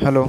hello 0.00 0.24